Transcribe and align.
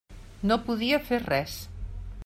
No 0.51 0.57
podia 0.69 1.01
fer 1.11 1.21
res. 1.27 1.59